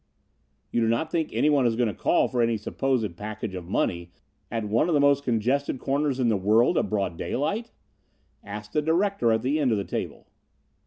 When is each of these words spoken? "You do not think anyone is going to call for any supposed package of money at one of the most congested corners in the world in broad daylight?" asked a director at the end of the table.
"You 0.71 0.81
do 0.81 0.87
not 0.87 1.11
think 1.11 1.29
anyone 1.31 1.67
is 1.67 1.75
going 1.75 1.85
to 1.87 1.93
call 1.93 2.27
for 2.27 2.41
any 2.41 2.57
supposed 2.57 3.15
package 3.15 3.53
of 3.53 3.69
money 3.69 4.09
at 4.49 4.63
one 4.65 4.87
of 4.87 4.95
the 4.95 4.99
most 4.99 5.23
congested 5.23 5.77
corners 5.79 6.19
in 6.19 6.27
the 6.27 6.35
world 6.37 6.75
in 6.75 6.87
broad 6.89 7.19
daylight?" 7.19 7.69
asked 8.43 8.75
a 8.75 8.81
director 8.81 9.31
at 9.31 9.43
the 9.43 9.59
end 9.59 9.71
of 9.71 9.77
the 9.77 9.83
table. 9.85 10.25